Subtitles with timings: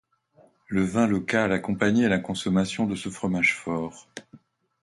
[0.67, 4.07] Le vin local accompagnait la consommation de ce fromage fort.